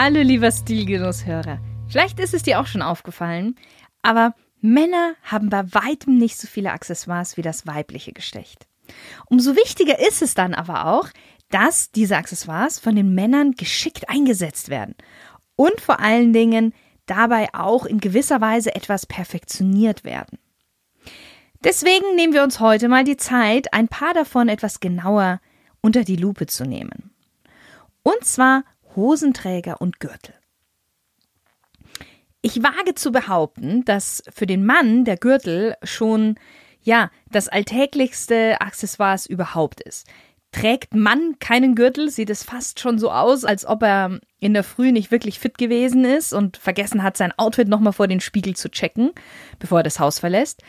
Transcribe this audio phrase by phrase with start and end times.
[0.00, 1.58] Hallo lieber Stilgenusshörer.
[1.88, 3.56] Vielleicht ist es dir auch schon aufgefallen,
[4.00, 8.68] aber Männer haben bei weitem nicht so viele Accessoires wie das weibliche Geschlecht.
[9.26, 11.08] Umso wichtiger ist es dann aber auch,
[11.50, 14.94] dass diese Accessoires von den Männern geschickt eingesetzt werden
[15.56, 16.74] und vor allen Dingen
[17.06, 20.38] dabei auch in gewisser Weise etwas perfektioniert werden.
[21.64, 25.40] Deswegen nehmen wir uns heute mal die Zeit, ein paar davon etwas genauer
[25.80, 27.10] unter die Lupe zu nehmen.
[28.04, 28.62] Und zwar
[28.98, 30.34] Hosenträger und Gürtel.
[32.42, 36.34] Ich wage zu behaupten, dass für den Mann der Gürtel schon
[36.82, 40.06] ja das alltäglichste Accessoires überhaupt ist.
[40.50, 44.64] Trägt Mann keinen Gürtel, sieht es fast schon so aus, als ob er in der
[44.64, 48.56] Früh nicht wirklich fit gewesen ist und vergessen hat, sein Outfit nochmal vor den Spiegel
[48.56, 49.12] zu checken,
[49.60, 50.62] bevor er das Haus verlässt.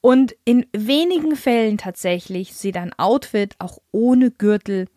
[0.00, 4.88] Und in wenigen Fällen tatsächlich sieht ein Outfit auch ohne Gürtel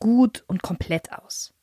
[0.00, 1.54] gut und komplett aus.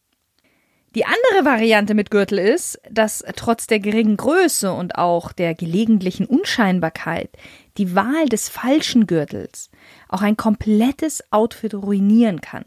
[0.96, 6.26] Die andere Variante mit Gürtel ist, dass trotz der geringen Größe und auch der gelegentlichen
[6.26, 7.30] Unscheinbarkeit
[7.78, 9.70] die Wahl des falschen Gürtels
[10.08, 12.64] auch ein komplettes Outfit ruinieren kann.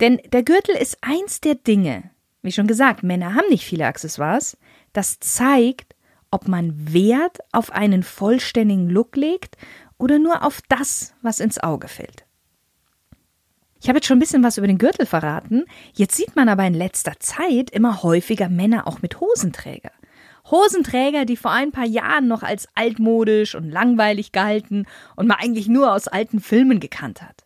[0.00, 2.10] Denn der Gürtel ist eins der Dinge,
[2.42, 4.56] wie schon gesagt, Männer haben nicht viele Accessoires,
[4.92, 5.94] das zeigt,
[6.30, 9.56] ob man Wert auf einen vollständigen Look legt
[9.98, 12.24] oder nur auf das, was ins Auge fällt.
[13.82, 15.64] Ich habe jetzt schon ein bisschen was über den Gürtel verraten.
[15.92, 19.90] Jetzt sieht man aber in letzter Zeit immer häufiger Männer auch mit Hosenträger.
[20.48, 25.66] Hosenträger, die vor ein paar Jahren noch als altmodisch und langweilig galten und man eigentlich
[25.66, 27.44] nur aus alten Filmen gekannt hat.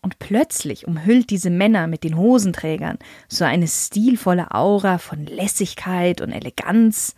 [0.00, 2.96] Und plötzlich umhüllt diese Männer mit den Hosenträgern
[3.28, 7.14] so eine stilvolle Aura von Lässigkeit und Eleganz.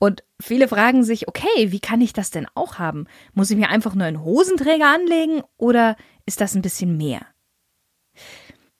[0.00, 3.06] Und viele fragen sich, okay, wie kann ich das denn auch haben?
[3.34, 7.20] Muss ich mir einfach nur einen Hosenträger anlegen oder ist das ein bisschen mehr?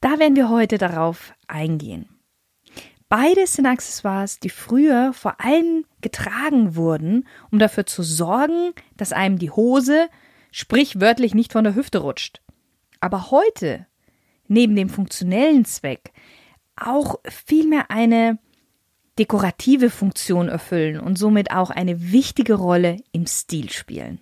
[0.00, 2.08] Da werden wir heute darauf eingehen.
[3.08, 9.38] Beides sind Accessoires, die früher vor allem getragen wurden, um dafür zu sorgen, dass einem
[9.38, 10.08] die Hose
[10.50, 12.40] sprichwörtlich nicht von der Hüfte rutscht.
[13.00, 13.86] Aber heute,
[14.48, 16.12] neben dem funktionellen Zweck,
[16.74, 18.38] auch vielmehr eine
[19.18, 24.20] dekorative Funktion erfüllen und somit auch eine wichtige Rolle im Stil spielen.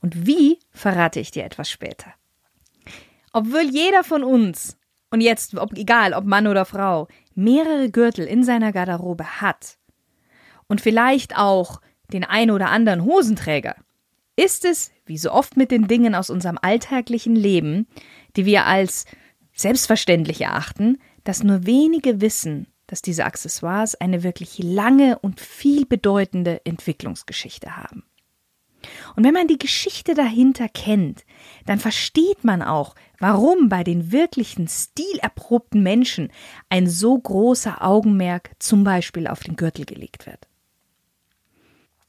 [0.00, 2.12] Und wie, verrate ich dir etwas später.
[3.32, 4.77] Obwohl jeder von uns
[5.10, 9.78] und jetzt, ob, egal ob Mann oder Frau, mehrere Gürtel in seiner Garderobe hat
[10.66, 11.80] und vielleicht auch
[12.12, 13.76] den ein oder anderen Hosenträger,
[14.36, 17.86] ist es, wie so oft mit den Dingen aus unserem alltäglichen Leben,
[18.36, 19.04] die wir als
[19.52, 27.76] selbstverständlich erachten, dass nur wenige wissen, dass diese Accessoires eine wirklich lange und vielbedeutende Entwicklungsgeschichte
[27.76, 28.04] haben.
[29.18, 31.24] Und wenn man die Geschichte dahinter kennt,
[31.66, 36.30] dann versteht man auch, warum bei den wirklichen stilerprobten Menschen
[36.68, 40.46] ein so großer Augenmerk zum Beispiel auf den Gürtel gelegt wird.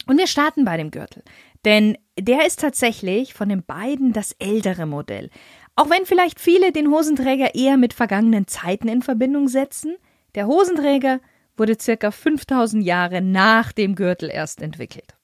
[0.06, 1.24] Und wir starten bei dem Gürtel,
[1.66, 5.32] denn der ist tatsächlich von den beiden das ältere Modell.
[5.76, 9.96] Auch wenn vielleicht viele den Hosenträger eher mit vergangenen Zeiten in Verbindung setzen,
[10.36, 11.22] der Hosenträger
[11.58, 15.16] wurde circa 5000 Jahre nach dem Gürtel erst entwickelt.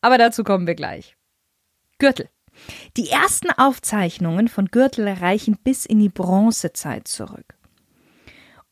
[0.00, 1.16] Aber dazu kommen wir gleich.
[1.98, 2.28] Gürtel.
[2.96, 7.54] Die ersten Aufzeichnungen von Gürtel reichen bis in die Bronzezeit zurück.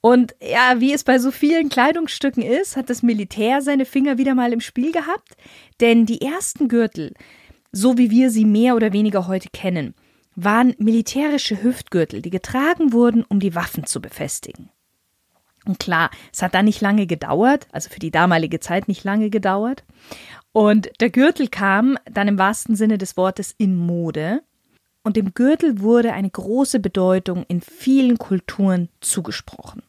[0.00, 4.34] Und ja, wie es bei so vielen Kleidungsstücken ist, hat das Militär seine Finger wieder
[4.34, 5.36] mal im Spiel gehabt,
[5.80, 7.14] denn die ersten Gürtel,
[7.72, 9.94] so wie wir sie mehr oder weniger heute kennen,
[10.36, 14.70] waren militärische Hüftgürtel, die getragen wurden, um die Waffen zu befestigen.
[15.68, 19.28] Und klar, es hat dann nicht lange gedauert, also für die damalige Zeit nicht lange
[19.28, 19.84] gedauert.
[20.52, 24.40] Und der Gürtel kam dann im wahrsten Sinne des Wortes in Mode.
[25.04, 29.82] Und dem Gürtel wurde eine große Bedeutung in vielen Kulturen zugesprochen.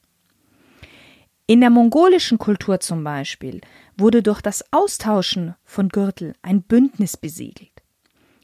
[1.48, 3.62] In der mongolischen Kultur zum Beispiel
[3.98, 7.72] wurde durch das Austauschen von Gürtel ein Bündnis besiegelt.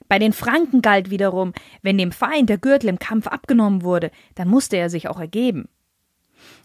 [0.07, 4.47] Bei den Franken galt wiederum, wenn dem Feind der Gürtel im Kampf abgenommen wurde, dann
[4.47, 5.67] musste er sich auch ergeben.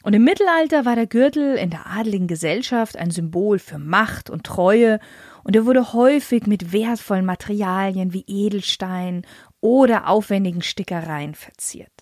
[0.03, 4.45] Und im Mittelalter war der Gürtel in der adligen Gesellschaft ein Symbol für Macht und
[4.45, 4.99] Treue
[5.45, 9.27] und er wurde häufig mit wertvollen Materialien wie Edelstein
[9.61, 11.93] oder aufwendigen Stickereien verziert.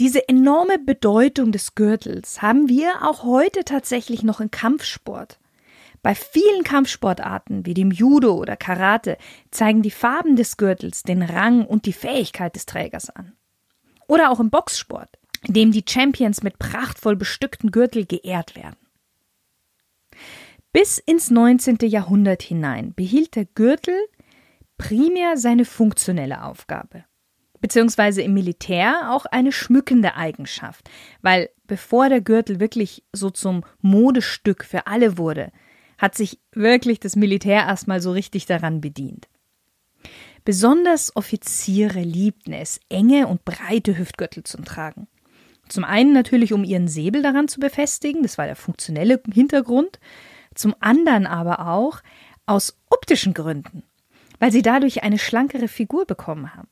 [0.00, 5.40] Diese enorme Bedeutung des Gürtels haben wir auch heute tatsächlich noch im Kampfsport.
[6.02, 9.18] Bei vielen Kampfsportarten wie dem Judo oder Karate
[9.50, 13.32] zeigen die Farben des Gürtels den Rang und die Fähigkeit des Trägers an.
[14.06, 18.76] Oder auch im Boxsport, dem die Champions mit prachtvoll bestückten Gürtel geehrt werden.
[20.72, 21.78] Bis ins 19.
[21.82, 23.96] Jahrhundert hinein behielt der Gürtel
[24.76, 27.04] primär seine funktionelle Aufgabe
[27.60, 30.88] beziehungsweise im Militär auch eine schmückende Eigenschaft,
[31.22, 35.52] weil bevor der Gürtel wirklich so zum Modestück für alle wurde,
[35.96, 39.28] hat sich wirklich das Militär erstmal so richtig daran bedient.
[40.44, 45.08] Besonders Offiziere liebten es, enge und breite Hüftgürtel zu tragen.
[45.68, 49.98] Zum einen natürlich, um ihren Säbel daran zu befestigen, das war der funktionelle Hintergrund,
[50.54, 52.00] zum anderen aber auch
[52.46, 53.82] aus optischen Gründen,
[54.38, 56.68] weil sie dadurch eine schlankere Figur bekommen haben.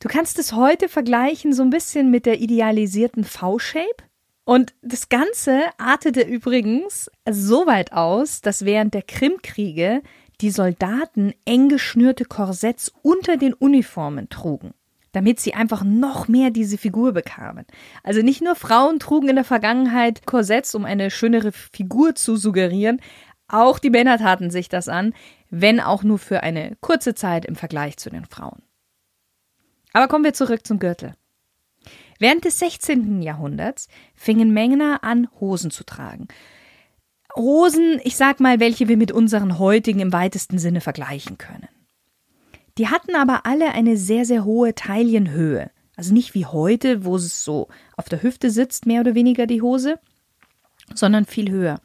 [0.00, 4.04] Du kannst es heute vergleichen so ein bisschen mit der idealisierten V-Shape.
[4.44, 10.02] Und das Ganze artete übrigens so weit aus, dass während der Krimkriege
[10.40, 14.72] die Soldaten eng geschnürte Korsetts unter den Uniformen trugen,
[15.18, 17.66] damit sie einfach noch mehr diese Figur bekamen.
[18.04, 23.00] Also nicht nur Frauen trugen in der Vergangenheit Korsetts, um eine schönere Figur zu suggerieren,
[23.48, 25.12] auch die Männer taten sich das an,
[25.50, 28.62] wenn auch nur für eine kurze Zeit im Vergleich zu den Frauen.
[29.92, 31.14] Aber kommen wir zurück zum Gürtel.
[32.20, 33.20] Während des 16.
[33.20, 36.28] Jahrhunderts fingen Männer an, Hosen zu tragen.
[37.34, 41.67] Hosen, ich sag mal, welche wir mit unseren heutigen im weitesten Sinne vergleichen können.
[42.78, 45.70] Die hatten aber alle eine sehr, sehr hohe Taillenhöhe.
[45.96, 49.62] Also nicht wie heute, wo es so auf der Hüfte sitzt, mehr oder weniger die
[49.62, 49.98] Hose,
[50.94, 51.80] sondern viel höher.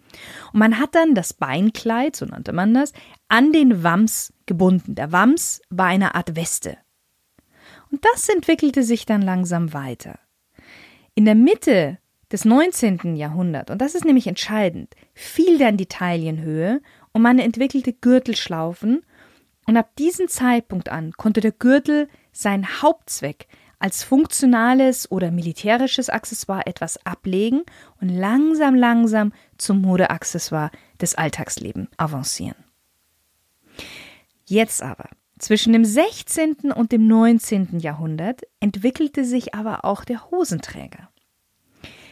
[0.54, 2.94] Und man hat dann das Beinkleid, so nannte man das,
[3.28, 4.94] an den Wams gebunden.
[4.94, 6.78] Der Wams war eine Art Weste.
[7.90, 10.20] Und das entwickelte sich dann langsam weiter.
[11.16, 11.98] In der Mitte
[12.32, 13.16] des 19.
[13.16, 16.82] Jahrhunderts, und das ist nämlich entscheidend, fiel dann die Taillenhöhe
[17.14, 19.04] und man entwickelte Gürtelschlaufen
[19.66, 23.48] und ab diesem Zeitpunkt an konnte der Gürtel seinen Hauptzweck
[23.80, 27.64] als funktionales oder militärisches Accessoire etwas ablegen
[28.00, 30.72] und langsam, langsam zum Modeaccessoire
[31.02, 32.64] des Alltagslebens avancieren.
[34.46, 36.72] Jetzt aber zwischen dem 16.
[36.74, 37.80] und dem 19.
[37.80, 41.10] Jahrhundert entwickelte sich aber auch der Hosenträger.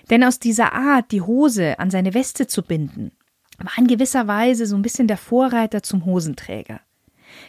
[0.09, 3.11] Denn aus dieser Art, die Hose an seine Weste zu binden,
[3.57, 6.81] war in gewisser Weise so ein bisschen der Vorreiter zum Hosenträger.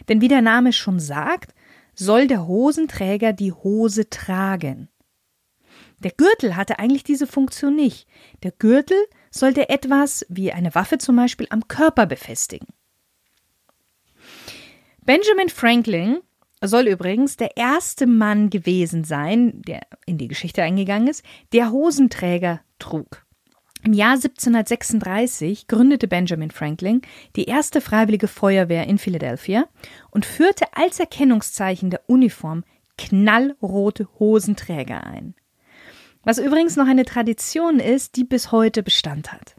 [0.09, 1.55] Denn wie der Name schon sagt,
[1.95, 4.89] soll der Hosenträger die Hose tragen.
[5.99, 8.09] Der Gürtel hatte eigentlich diese Funktion nicht.
[8.43, 8.97] Der Gürtel
[9.31, 12.67] sollte etwas wie eine Waffe zum Beispiel am Körper befestigen.
[15.05, 16.19] Benjamin Franklin
[16.61, 22.61] soll übrigens der erste Mann gewesen sein, der in die Geschichte eingegangen ist, der Hosenträger
[22.79, 23.27] trug.
[23.85, 27.03] Im Jahr 1736 gründete Benjamin Franklin
[27.35, 29.69] die erste freiwillige Feuerwehr in Philadelphia
[30.11, 32.63] und führte als Erkennungszeichen der Uniform
[32.97, 35.35] knallrote Hosenträger ein.
[36.23, 39.57] Was übrigens noch eine Tradition ist, die bis heute Bestand hat.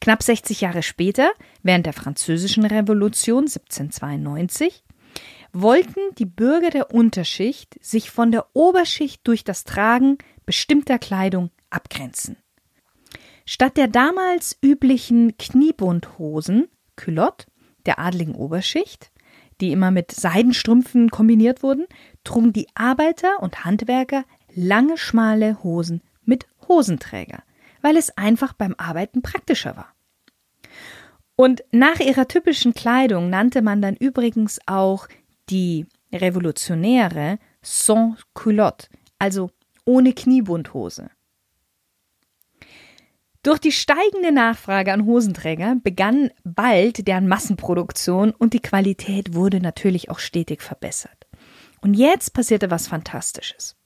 [0.00, 1.30] Knapp 60 Jahre später,
[1.62, 4.82] während der Französischen Revolution 1792,
[5.52, 10.16] wollten die Bürger der Unterschicht sich von der Oberschicht durch das Tragen
[10.46, 12.38] bestimmter Kleidung abgrenzen.
[13.46, 17.46] Statt der damals üblichen Kniebundhosen, Culotte,
[17.84, 19.10] der adligen Oberschicht,
[19.60, 21.86] die immer mit Seidenstrümpfen kombiniert wurden,
[22.24, 24.24] trugen die Arbeiter und Handwerker
[24.54, 27.42] lange, schmale Hosen mit Hosenträger,
[27.82, 29.94] weil es einfach beim Arbeiten praktischer war.
[31.36, 35.08] Und nach ihrer typischen Kleidung nannte man dann übrigens auch
[35.50, 39.50] die Revolutionäre sans culotte, also
[39.84, 41.10] ohne Kniebundhose.
[43.44, 50.08] Durch die steigende Nachfrage an Hosenträger begann bald deren Massenproduktion und die Qualität wurde natürlich
[50.08, 51.26] auch stetig verbessert.
[51.82, 53.76] Und jetzt passierte was Fantastisches.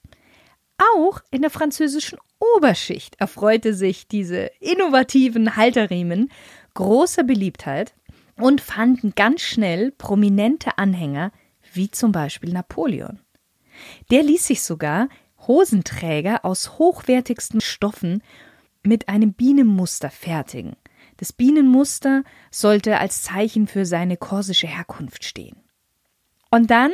[0.97, 6.31] Auch in der französischen Oberschicht erfreute sich diese innovativen Halterriemen
[6.75, 7.95] großer Beliebtheit
[8.37, 11.33] und fanden ganz schnell prominente Anhänger,
[11.73, 13.19] wie zum Beispiel Napoleon.
[14.13, 15.09] Der ließ sich sogar
[15.49, 18.23] Hosenträger aus hochwertigsten Stoffen
[18.89, 20.77] mit einem Bienenmuster fertigen.
[21.19, 25.57] Das Bienenmuster sollte als Zeichen für seine korsische Herkunft stehen.
[26.51, 26.93] Und dann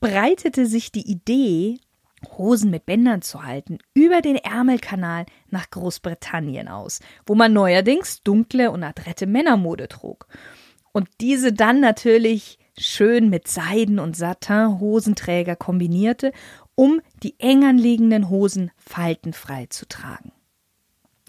[0.00, 1.78] breitete sich die Idee
[2.38, 8.70] Hosen mit Bändern zu halten, über den Ärmelkanal nach Großbritannien aus, wo man neuerdings dunkle
[8.70, 10.26] und adrette Männermode trug.
[10.92, 16.32] Und diese dann natürlich schön mit Seiden- und Satin-Hosenträger kombinierte
[16.74, 20.32] um die eng anliegenden Hosen faltenfrei zu tragen.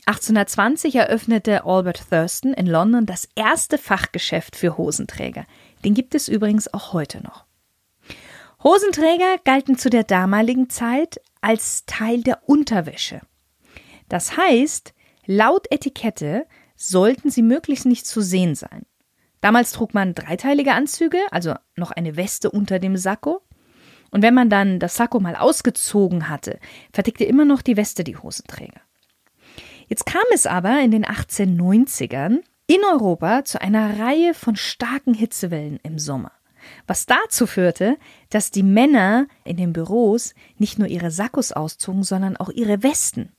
[0.07, 5.43] 1820 eröffnete Albert Thurston in London das erste Fachgeschäft für Hosenträger.
[5.83, 7.43] Den gibt es übrigens auch heute noch.
[8.63, 13.19] Hosenträger galten zu der damaligen Zeit als Teil der Unterwäsche.
[14.07, 14.93] Das heißt,
[15.25, 16.45] laut Etikette
[16.77, 18.85] sollten sie möglichst nicht zu sehen sein.
[19.41, 23.41] Damals trug man dreiteilige Anzüge, also noch eine Weste unter dem Sakko.
[24.11, 26.59] Und wenn man dann das Sakko mal ausgezogen hatte,
[26.93, 28.86] verdickte immer noch die Weste die Hosenträger.
[29.87, 35.79] Jetzt kam es aber in den 1890ern in Europa zu einer Reihe von starken Hitzewellen
[35.83, 36.33] im Sommer.
[36.85, 37.97] Was dazu führte,
[38.29, 43.31] dass die Männer in den Büros nicht nur ihre Sakkos auszogen, sondern auch ihre Westen.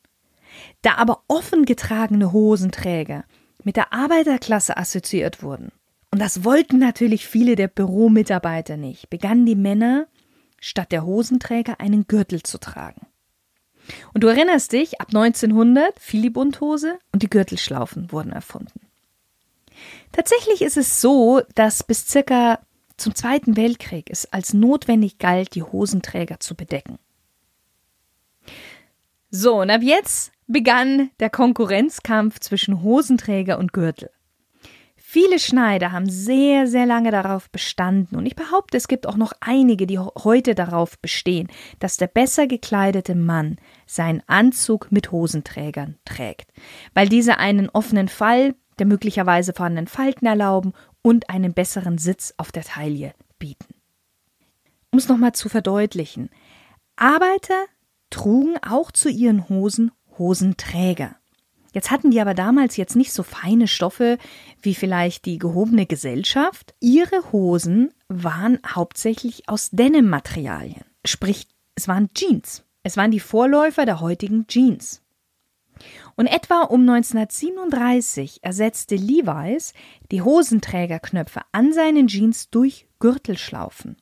[0.81, 3.25] Da aber offen getragene Hosenträger
[3.62, 5.73] mit der Arbeiterklasse assoziiert wurden,
[6.11, 10.07] und das wollten natürlich viele der Büromitarbeiter nicht, begannen die Männer
[10.59, 13.07] statt der Hosenträger einen Gürtel zu tragen.
[14.14, 18.80] Und du erinnerst dich, ab 1900 fiel die Bunthose und die Gürtelschlaufen wurden erfunden.
[20.12, 22.61] Tatsächlich ist es so, dass bis circa
[22.97, 26.99] zum Zweiten Weltkrieg es als notwendig galt, die Hosenträger zu bedecken.
[29.30, 34.11] So, und ab jetzt begann der Konkurrenzkampf zwischen Hosenträger und Gürtel.
[35.11, 39.33] Viele Schneider haben sehr, sehr lange darauf bestanden und ich behaupte, es gibt auch noch
[39.41, 41.49] einige, die heute darauf bestehen,
[41.79, 46.53] dass der besser gekleidete Mann seinen Anzug mit Hosenträgern trägt,
[46.93, 52.53] weil diese einen offenen Fall der möglicherweise vorhandenen Falten erlauben und einen besseren Sitz auf
[52.53, 53.77] der Taille bieten.
[54.91, 56.29] Um es nochmal zu verdeutlichen,
[56.97, 57.65] Arbeiter
[58.11, 61.17] trugen auch zu ihren Hosen Hosenträger.
[61.73, 64.19] Jetzt hatten die aber damals jetzt nicht so feine Stoffe
[64.63, 66.75] wie vielleicht die gehobene Gesellschaft.
[66.81, 70.85] Ihre Hosen waren hauptsächlich aus Denim-Materialien.
[71.05, 72.65] Sprich, es waren Jeans.
[72.83, 75.03] Es waren die Vorläufer der heutigen Jeans.
[76.17, 79.75] Und etwa um 1937 ersetzte Levi's
[80.11, 83.97] die Hosenträgerknöpfe an seinen Jeans durch Gürtelschlaufen.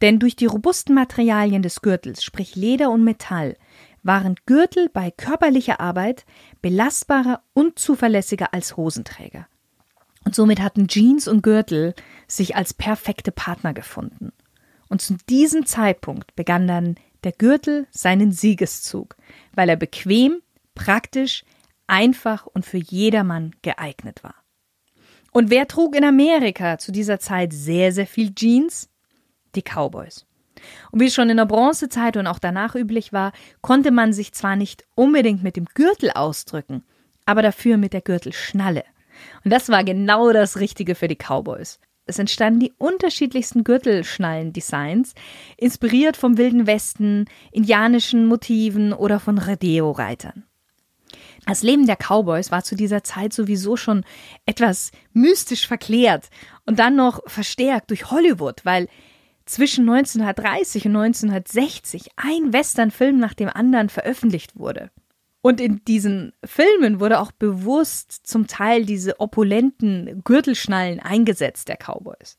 [0.00, 3.56] Denn durch die robusten Materialien des Gürtels, sprich Leder und Metall,
[4.02, 6.24] waren Gürtel bei körperlicher Arbeit
[6.62, 9.46] belastbarer und zuverlässiger als Hosenträger.
[10.24, 11.94] Und somit hatten Jeans und Gürtel
[12.26, 14.32] sich als perfekte Partner gefunden.
[14.88, 19.16] Und zu diesem Zeitpunkt begann dann der Gürtel seinen Siegeszug,
[19.54, 20.40] weil er bequem,
[20.74, 21.44] praktisch,
[21.86, 24.34] einfach und für jedermann geeignet war.
[25.32, 28.88] Und wer trug in Amerika zu dieser Zeit sehr, sehr viel Jeans?
[29.54, 30.27] Die Cowboys.
[30.90, 34.32] Und wie es schon in der Bronzezeit und auch danach üblich war, konnte man sich
[34.32, 36.84] zwar nicht unbedingt mit dem Gürtel ausdrücken,
[37.26, 38.84] aber dafür mit der Gürtelschnalle.
[39.44, 41.80] Und das war genau das Richtige für die Cowboys.
[42.06, 45.14] Es entstanden die unterschiedlichsten Gürtelschnallen-Designs,
[45.58, 50.44] inspiriert vom Wilden Westen, indianischen Motiven oder von Rodeo-Reitern.
[51.46, 54.04] Das Leben der Cowboys war zu dieser Zeit sowieso schon
[54.46, 56.28] etwas mystisch verklärt
[56.66, 58.88] und dann noch verstärkt durch Hollywood, weil
[59.48, 64.90] zwischen 1930 und 1960 ein Westernfilm nach dem anderen veröffentlicht wurde.
[65.40, 72.38] Und in diesen Filmen wurde auch bewusst zum Teil diese opulenten Gürtelschnallen eingesetzt der Cowboys.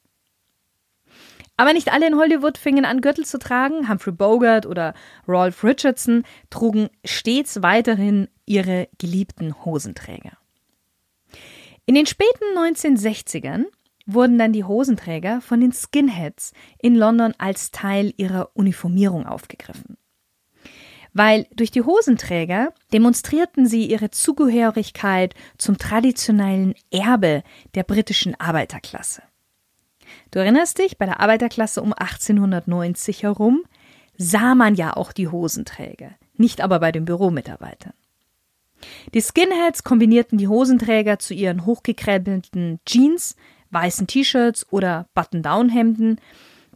[1.57, 3.89] Aber nicht alle in Hollywood fingen an, Gürtel zu tragen.
[3.89, 4.93] Humphrey Bogart oder
[5.27, 10.37] Rolf Richardson trugen stets weiterhin ihre geliebten Hosenträger.
[11.85, 13.65] In den späten 1960ern
[14.13, 19.97] wurden dann die Hosenträger von den Skinheads in London als Teil ihrer Uniformierung aufgegriffen.
[21.13, 29.23] Weil durch die Hosenträger demonstrierten sie ihre Zugehörigkeit zum traditionellen Erbe der britischen Arbeiterklasse.
[30.31, 33.63] Du erinnerst dich, bei der Arbeiterklasse um 1890 herum
[34.17, 37.93] sah man ja auch die Hosenträger, nicht aber bei den Büromitarbeitern.
[39.13, 43.35] Die Skinheads kombinierten die Hosenträger zu ihren hochgekrempelten Jeans
[43.71, 46.19] weißen T-Shirts oder Button-Down-Hemden.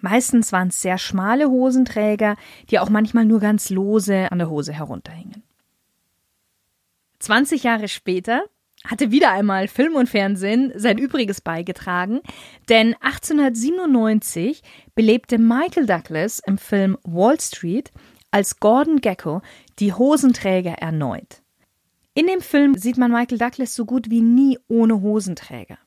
[0.02, 2.36] Meistens waren es sehr schmale Hosenträger,
[2.70, 5.44] die auch manchmal nur ganz lose an der Hose herunterhingen.
[7.20, 8.44] 20 Jahre später
[8.86, 12.20] hatte wieder einmal Film und Fernsehen sein Übriges beigetragen,
[12.70, 14.62] denn 1897
[14.94, 17.92] belebte Michael Douglas im Film Wall Street
[18.32, 19.42] als Gordon Gecko
[19.80, 21.42] die Hosenträger erneut.
[22.14, 25.78] In dem Film sieht man Michael Douglas so gut wie nie ohne Hosenträger.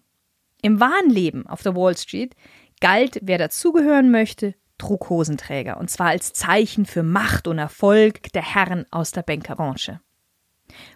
[0.62, 2.34] Im wahren Leben auf der Wall Street
[2.80, 8.42] galt, wer dazugehören möchte, trug Hosenträger, und zwar als Zeichen für Macht und Erfolg der
[8.42, 10.00] Herren aus der Bankerbranche.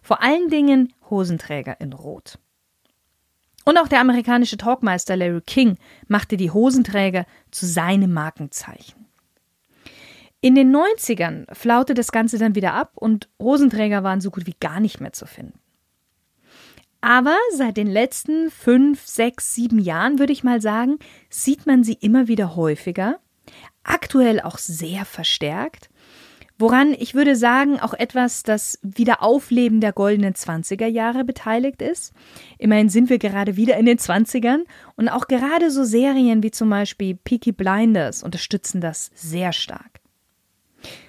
[0.02, 2.38] Vor allen Dingen Hosenträger in Rot.
[3.64, 5.76] Und auch der amerikanische Talkmeister Larry King
[6.08, 9.06] machte die Hosenträger zu seinem Markenzeichen.
[10.40, 14.56] In den 90ern flaute das Ganze dann wieder ab und Hosenträger waren so gut wie
[14.58, 15.60] gar nicht mehr zu finden.
[17.00, 20.98] Aber seit den letzten fünf, sechs, sieben Jahren, würde ich mal sagen,
[21.30, 23.18] sieht man sie immer wieder häufiger,
[23.84, 25.88] aktuell auch sehr verstärkt,
[26.58, 32.12] woran ich würde sagen auch etwas das Wiederaufleben der goldenen 20er Jahre beteiligt ist.
[32.58, 34.64] Immerhin sind wir gerade wieder in den 20ern
[34.96, 40.00] und auch gerade so Serien wie zum Beispiel Peaky Blinders unterstützen das sehr stark.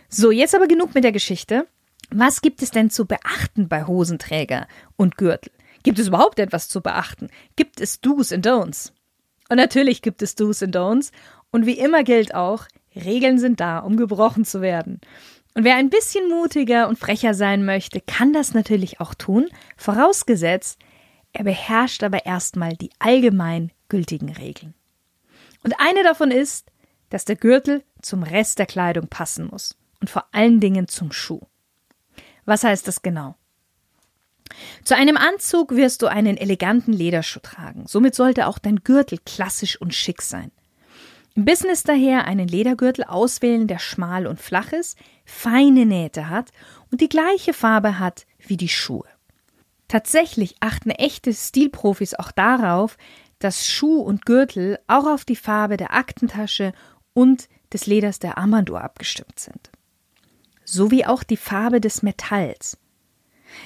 [0.08, 1.68] So, jetzt aber genug mit der Geschichte.
[2.10, 4.68] Was gibt es denn zu beachten bei Hosenträger
[4.98, 5.52] und Gürtel?
[5.84, 7.30] Gibt es überhaupt etwas zu beachten?
[7.56, 8.92] Gibt es Do's and Don'ts?
[9.50, 11.12] Und natürlich gibt es Do's and Don'ts.
[11.52, 15.02] Und wie immer gilt auch, Regeln sind da, um gebrochen zu werden.
[15.54, 20.80] Und wer ein bisschen mutiger und frecher sein möchte, kann das natürlich auch tun, vorausgesetzt,
[21.34, 24.74] er beherrscht aber erstmal die allgemein gültigen Regeln.
[25.64, 26.72] Und eine davon ist,
[27.10, 31.42] dass der Gürtel zum Rest der Kleidung passen muss und vor allen Dingen zum Schuh.
[32.46, 33.36] Was heißt das genau?
[34.84, 37.86] Zu einem Anzug wirst du einen eleganten Lederschuh tragen.
[37.88, 40.52] Somit sollte auch dein Gürtel klassisch und schick sein.
[41.36, 46.52] Im Business daher einen Ledergürtel auswählen, der schmal und flach ist, feine Nähte hat
[46.92, 49.08] und die gleiche Farbe hat wie die Schuhe.
[49.88, 52.98] Tatsächlich achten echte Stilprofis auch darauf,
[53.40, 56.74] dass Schuh und Gürtel auch auf die Farbe der Aktentasche
[57.14, 59.72] und des Leders der Armbanduhr abgestimmt sind.
[60.64, 62.78] Sowie auch die Farbe des Metalls.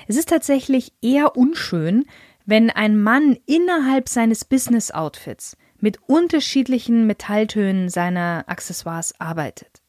[0.07, 2.05] Es ist tatsächlich eher unschön,
[2.45, 9.81] wenn ein Mann innerhalb seines Business-Outfits mit unterschiedlichen Metalltönen seiner Accessoires arbeitet.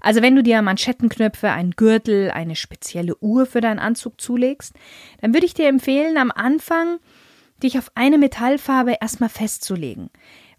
[0.00, 4.74] Also wenn du dir Manschettenknöpfe, einen Gürtel, eine spezielle Uhr für deinen Anzug zulegst,
[5.20, 6.98] dann würde ich dir empfehlen, am Anfang
[7.62, 10.10] dich auf eine Metallfarbe erstmal festzulegen.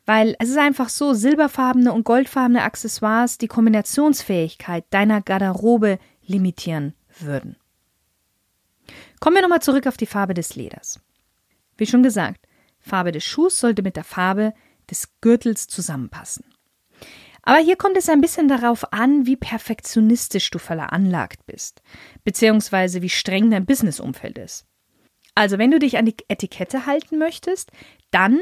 [0.06, 7.56] Weil es ist einfach so, silberfarbene und goldfarbene Accessoires die Kombinationsfähigkeit deiner Garderobe limitieren würden.
[9.22, 11.00] Kommen wir nochmal zurück auf die Farbe des Leders.
[11.78, 12.48] Wie schon gesagt,
[12.80, 14.56] Farbe des Schuhs sollte mit der Farbe
[14.90, 16.44] des Gürtels zusammenpassen.
[17.44, 21.84] Aber hier kommt es ein bisschen darauf an, wie perfektionistisch du veranlagt bist,
[22.24, 24.66] beziehungsweise wie streng dein Businessumfeld ist.
[25.36, 27.72] Also, wenn du dich an die Etikette halten möchtest,
[28.10, 28.40] dann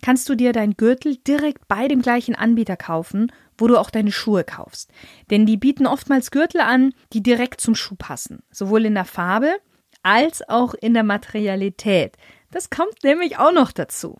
[0.00, 4.12] kannst du dir dein Gürtel direkt bei dem gleichen Anbieter kaufen, wo du auch deine
[4.12, 4.90] Schuhe kaufst.
[5.30, 9.54] Denn die bieten oftmals Gürtel an, die direkt zum Schuh passen, sowohl in der Farbe
[10.02, 12.16] als auch in der Materialität.
[12.50, 14.18] Das kommt nämlich auch noch dazu.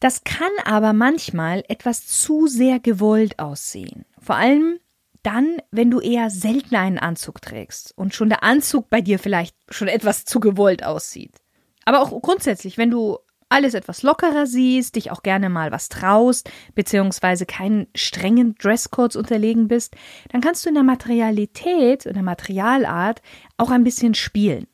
[0.00, 4.04] Das kann aber manchmal etwas zu sehr gewollt aussehen.
[4.20, 4.78] Vor allem
[5.22, 9.56] dann, wenn du eher selten einen Anzug trägst und schon der Anzug bei dir vielleicht
[9.68, 11.42] schon etwas zu gewollt aussieht.
[11.84, 16.50] Aber auch grundsätzlich, wenn du alles etwas lockerer siehst, dich auch gerne mal was traust,
[16.74, 19.96] beziehungsweise keinen strengen Dresscodes unterlegen bist,
[20.30, 23.22] dann kannst du in der Materialität und der Materialart
[23.56, 24.66] auch ein bisschen spielen.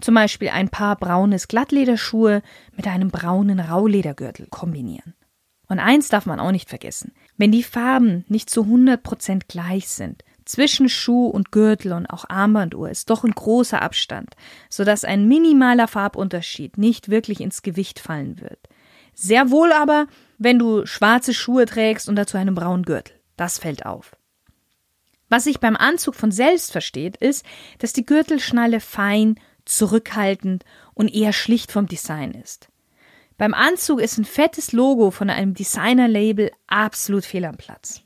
[0.00, 2.42] Zum Beispiel ein paar braunes Glattlederschuhe
[2.76, 5.14] mit einem braunen Rauledergürtel kombinieren.
[5.68, 7.12] Und eins darf man auch nicht vergessen.
[7.36, 12.88] Wenn die Farben nicht zu 100% gleich sind, zwischen Schuh und Gürtel und auch Armbanduhr
[12.88, 14.34] ist doch ein großer Abstand,
[14.70, 18.58] sodass ein minimaler Farbunterschied nicht wirklich ins Gewicht fallen wird.
[19.12, 20.06] Sehr wohl aber,
[20.38, 23.14] wenn du schwarze Schuhe trägst und dazu einen braunen Gürtel.
[23.36, 24.16] Das fällt auf.
[25.28, 27.44] Was sich beim Anzug von selbst versteht, ist,
[27.78, 32.68] dass die Gürtelschnalle fein zurückhaltend und eher schlicht vom Design ist.
[33.36, 38.02] Beim Anzug ist ein fettes Logo von einem Designer-Label absolut fehl am Platz.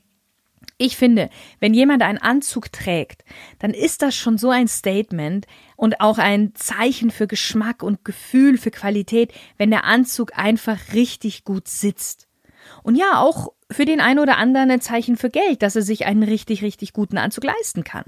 [0.76, 3.24] Ich finde, wenn jemand einen Anzug trägt,
[3.60, 5.46] dann ist das schon so ein Statement
[5.76, 11.44] und auch ein Zeichen für Geschmack und Gefühl für Qualität, wenn der Anzug einfach richtig
[11.44, 12.26] gut sitzt.
[12.82, 16.04] Und ja, auch für den einen oder anderen ein Zeichen für Geld, dass er sich
[16.04, 18.04] einen richtig, richtig guten Anzug leisten kann.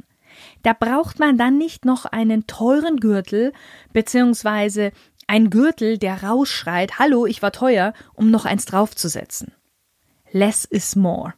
[0.63, 3.53] Da braucht man dann nicht noch einen teuren Gürtel,
[3.93, 4.93] beziehungsweise
[5.27, 9.53] ein Gürtel, der rausschreit, hallo, ich war teuer, um noch eins draufzusetzen.
[10.31, 11.35] Less is more.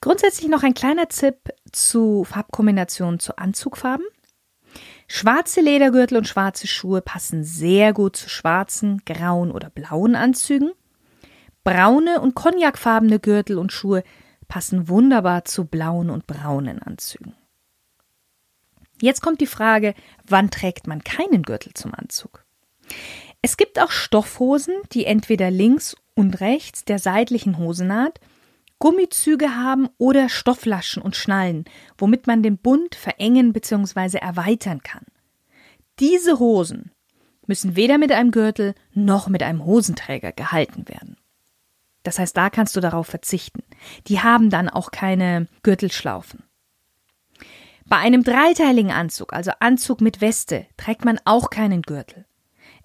[0.00, 1.36] Grundsätzlich noch ein kleiner Tipp
[1.72, 4.06] zu Farbkombinationen zu Anzugfarben.
[5.06, 10.72] Schwarze Ledergürtel und schwarze Schuhe passen sehr gut zu schwarzen, grauen oder blauen Anzügen.
[11.64, 14.04] Braune und cognacfarbene Gürtel und Schuhe
[14.48, 17.34] passen wunderbar zu blauen und braunen Anzügen.
[19.00, 19.94] Jetzt kommt die Frage,
[20.26, 22.44] wann trägt man keinen Gürtel zum Anzug?
[23.42, 28.18] Es gibt auch Stoffhosen, die entweder links und rechts der seitlichen Hosennaht
[28.80, 31.64] Gummizüge haben oder Stofflaschen und Schnallen,
[31.96, 34.18] womit man den Bund verengen bzw.
[34.18, 35.04] erweitern kann.
[35.98, 36.92] Diese Hosen
[37.46, 41.16] müssen weder mit einem Gürtel noch mit einem Hosenträger gehalten werden.
[42.04, 43.62] Das heißt, da kannst du darauf verzichten.
[44.06, 46.42] Die haben dann auch keine Gürtelschlaufen.
[47.86, 52.26] Bei einem dreiteiligen Anzug, also Anzug mit Weste, trägt man auch keinen Gürtel.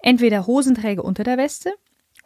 [0.00, 1.74] Entweder Hosenträger unter der Weste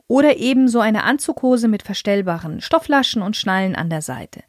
[0.06, 4.42] oder eben so eine Anzughose mit verstellbaren Stofflaschen und Schnallen an der Seite.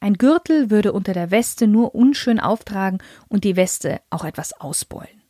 [0.00, 5.22] Ein Gürtel würde unter der Weste nur unschön auftragen und die Weste auch etwas ausbeulen.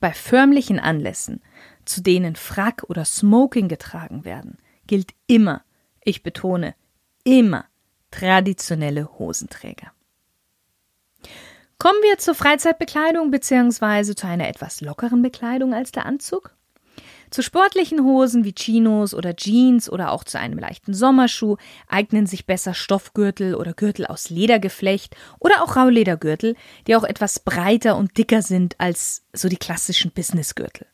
[0.00, 1.42] Bei förmlichen Anlässen,
[1.84, 5.62] zu denen Frack oder Smoking getragen werden, gilt immer,
[6.04, 6.74] ich betone,
[7.24, 7.66] immer
[8.10, 9.92] traditionelle Hosenträger.
[11.78, 14.14] Kommen wir zur Freizeitbekleidung bzw.
[14.14, 16.54] zu einer etwas lockeren Bekleidung als der Anzug.
[17.30, 22.44] Zu sportlichen Hosen wie Chinos oder Jeans oder auch zu einem leichten Sommerschuh eignen sich
[22.44, 26.56] besser Stoffgürtel oder Gürtel aus Ledergeflecht oder auch Rauledergürtel,
[26.88, 30.88] die auch etwas breiter und dicker sind als so die klassischen Businessgürtel.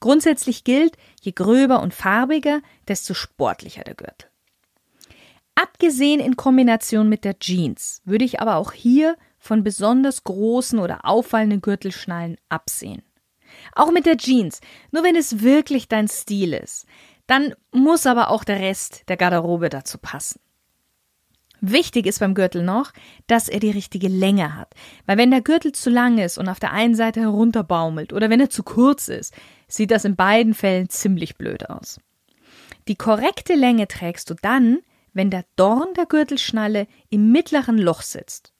[0.00, 4.28] Grundsätzlich gilt, je gröber und farbiger, desto sportlicher der Gürtel.
[5.54, 11.04] Abgesehen in Kombination mit der Jeans würde ich aber auch hier von besonders großen oder
[11.04, 13.02] auffallenden Gürtelschnallen absehen.
[13.74, 16.86] Auch mit der Jeans, nur wenn es wirklich dein Stil ist.
[17.26, 20.40] Dann muss aber auch der Rest der Garderobe dazu passen.
[21.60, 22.92] Wichtig ist beim Gürtel noch,
[23.26, 24.74] dass er die richtige Länge hat.
[25.06, 28.40] Weil wenn der Gürtel zu lang ist und auf der einen Seite herunterbaumelt oder wenn
[28.40, 29.34] er zu kurz ist,
[29.68, 32.00] sieht das in beiden Fällen ziemlich blöd aus.
[32.88, 34.78] Die korrekte Länge trägst du dann,
[35.12, 38.52] wenn der Dorn der Gürtelschnalle im mittleren Loch sitzt.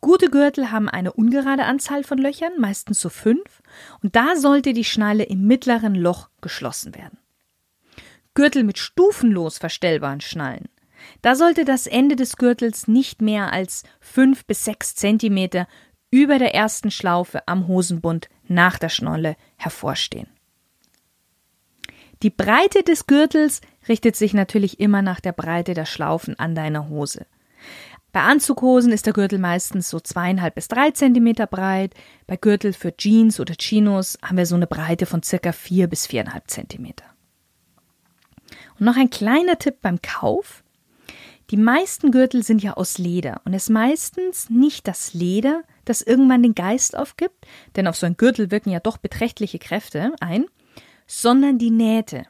[0.00, 3.62] Gute Gürtel haben eine ungerade Anzahl von Löchern, meistens so fünf,
[4.02, 7.18] und da sollte die Schnalle im mittleren Loch geschlossen werden.
[8.34, 10.68] Gürtel mit stufenlos verstellbaren Schnallen.
[11.22, 15.66] Da sollte das Ende des Gürtels nicht mehr als fünf bis sechs Zentimeter
[16.10, 20.28] über der ersten Schlaufe am Hosenbund nach der Schnolle hervorstehen.
[22.22, 26.88] Die Breite des Gürtels richtet sich natürlich immer nach der Breite der Schlaufen an deiner
[26.88, 27.26] Hose.
[28.12, 31.94] Bei Anzughosen ist der Gürtel meistens so zweieinhalb bis drei Zentimeter breit.
[32.26, 36.06] Bei Gürtel für Jeans oder Chinos haben wir so eine Breite von circa vier bis
[36.06, 37.04] viereinhalb Zentimeter.
[38.78, 40.63] Und noch ein kleiner Tipp beim Kauf.
[41.54, 46.02] Die meisten Gürtel sind ja aus Leder und es ist meistens nicht das Leder, das
[46.02, 50.46] irgendwann den Geist aufgibt, denn auf so einen Gürtel wirken ja doch beträchtliche Kräfte ein,
[51.06, 52.24] sondern die Nähte.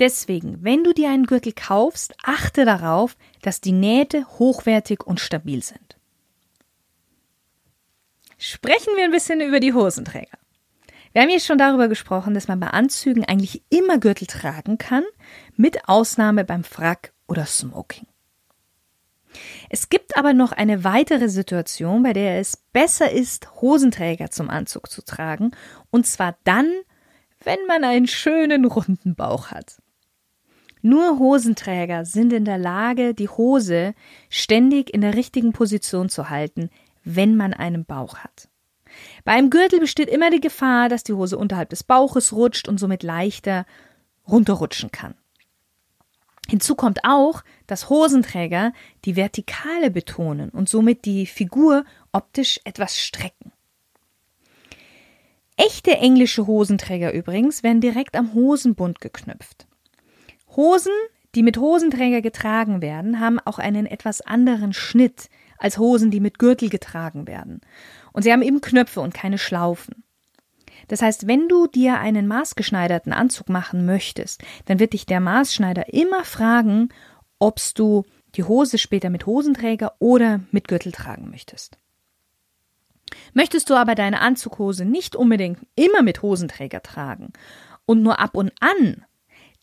[0.00, 5.62] Deswegen, wenn du dir einen Gürtel kaufst, achte darauf, dass die Nähte hochwertig und stabil
[5.62, 5.96] sind.
[8.38, 10.36] Sprechen wir ein bisschen über die Hosenträger.
[11.12, 15.04] Wir haben jetzt schon darüber gesprochen, dass man bei Anzügen eigentlich immer Gürtel tragen kann,
[15.54, 18.08] mit Ausnahme beim Frack oder Smoking.
[19.70, 24.90] Es gibt aber noch eine weitere Situation, bei der es besser ist, Hosenträger zum Anzug
[24.90, 25.52] zu tragen,
[25.90, 26.70] und zwar dann,
[27.44, 29.82] wenn man einen schönen runden Bauch hat.
[30.82, 33.94] Nur Hosenträger sind in der Lage, die Hose
[34.28, 36.70] ständig in der richtigen Position zu halten,
[37.04, 38.48] wenn man einen Bauch hat.
[39.24, 42.78] Bei einem Gürtel besteht immer die Gefahr, dass die Hose unterhalb des Bauches rutscht und
[42.78, 43.64] somit leichter
[44.28, 45.14] runterrutschen kann.
[46.48, 48.72] Hinzu kommt auch, dass Hosenträger
[49.04, 53.52] die Vertikale betonen und somit die Figur optisch etwas strecken.
[55.56, 59.66] Echte englische Hosenträger übrigens werden direkt am Hosenbund geknüpft.
[60.56, 60.92] Hosen,
[61.34, 65.28] die mit Hosenträger getragen werden, haben auch einen etwas anderen Schnitt
[65.58, 67.60] als Hosen, die mit Gürtel getragen werden.
[68.12, 70.02] Und sie haben eben Knöpfe und keine Schlaufen.
[70.88, 75.92] Das heißt, wenn du dir einen maßgeschneiderten Anzug machen möchtest, dann wird dich der Maßschneider
[75.92, 76.88] immer fragen,
[77.38, 81.78] ob du die Hose später mit Hosenträger oder mit Gürtel tragen möchtest.
[83.34, 87.32] Möchtest du aber deine Anzughose nicht unbedingt immer mit Hosenträger tragen
[87.84, 89.04] und nur ab und an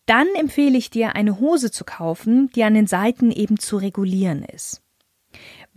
[0.10, 4.44] dann empfehle ich dir, eine Hose zu kaufen, die an den Seiten eben zu regulieren
[4.44, 4.82] ist.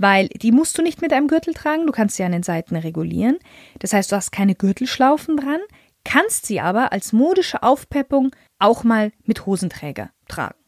[0.02, 2.74] Weil die musst du nicht mit einem Gürtel tragen, du kannst sie an den Seiten
[2.74, 3.38] regulieren.
[3.78, 5.60] Das heißt, du hast keine Gürtelschlaufen dran,
[6.04, 10.58] kannst sie aber als modische Aufpeppung auch mal mit Hosenträger tragen.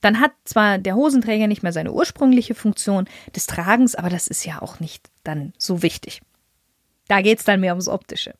[0.00, 4.44] Dann hat zwar der Hosenträger nicht mehr seine ursprüngliche Funktion des Tragens, aber das ist
[4.44, 6.22] ja auch nicht dann so wichtig.
[7.08, 8.34] Da geht es dann mehr ums Optische.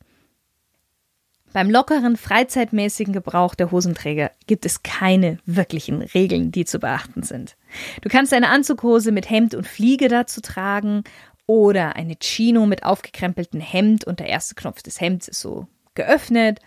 [1.55, 7.55] Beim lockeren, freizeitmäßigen Gebrauch der Hosenträger gibt es keine wirklichen Regeln, die zu beachten sind.
[8.01, 11.05] Du kannst eine Anzughose mit Hemd und Fliege dazu tragen
[11.47, 16.59] oder eine Chino mit aufgekrempeltem Hemd und der erste Knopf des Hemds ist so geöffnet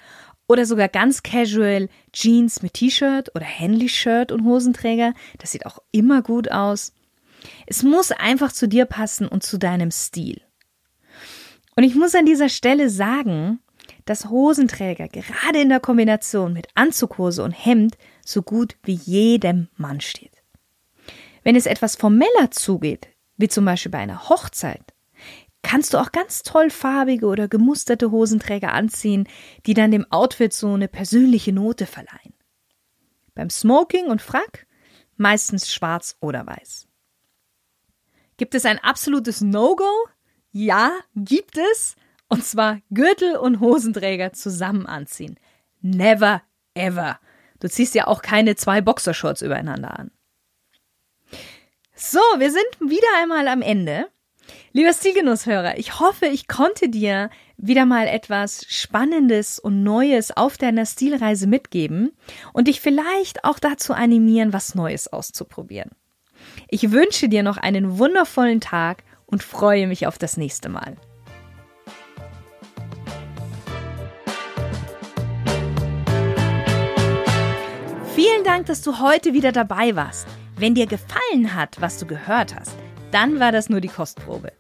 [0.46, 5.12] oder sogar ganz casual Jeans mit T-Shirt oder Henley-Shirt und Hosenträger.
[5.37, 6.94] Das sieht auch immer gut aus.
[7.66, 10.40] Es muss einfach zu dir passen und zu deinem Stil.
[11.77, 13.61] Und ich muss an dieser Stelle sagen,
[14.09, 20.01] dass Hosenträger gerade in der Kombination mit Anzughose und Hemd so gut wie jedem Mann
[20.01, 20.42] steht.
[21.42, 24.94] Wenn es etwas formeller zugeht, wie zum Beispiel bei einer Hochzeit,
[25.62, 29.29] kannst du auch ganz toll farbige oder gemusterte Hosenträger anziehen,
[29.66, 32.35] die dann dem Outfit so eine persönliche Note verleihen.
[33.35, 34.66] Beim Smoking und Frack
[35.16, 36.88] meistens schwarz oder weiß.
[38.37, 39.90] Gibt es ein absolutes No-Go?
[40.53, 41.97] Ja, gibt es.
[42.29, 45.38] Und zwar Gürtel und Hosenträger zusammen anziehen.
[45.81, 46.43] Never
[46.75, 47.19] ever.
[47.61, 50.11] Du ziehst ja auch keine zwei Boxershorts übereinander an.
[51.95, 54.07] So, wir sind wieder einmal am Ende.
[54.73, 60.87] Lieber Stilgenusshörer, ich hoffe, ich konnte dir wieder mal etwas Spannendes und Neues auf deiner
[60.87, 62.12] Stilreise mitgeben
[62.53, 65.91] und dich vielleicht auch dazu animieren, was Neues auszuprobieren.
[66.69, 70.97] Ich wünsche dir noch einen wundervollen Tag und freue mich auf das nächste Mal.
[78.18, 80.26] Vielen Dank, dass du heute wieder dabei warst.
[80.57, 82.74] Wenn dir gefallen hat, was du gehört hast,
[83.12, 84.50] dann war das nur die Kostprobe.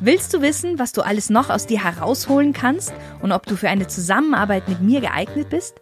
[0.00, 3.68] Willst du wissen, was du alles noch aus dir herausholen kannst und ob du für
[3.68, 5.80] eine Zusammenarbeit mit mir geeignet bist?